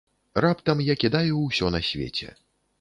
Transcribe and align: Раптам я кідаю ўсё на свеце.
Раптам 0.45 0.81
я 0.87 0.95
кідаю 1.05 1.37
ўсё 1.45 1.71
на 1.79 1.85
свеце. 1.91 2.35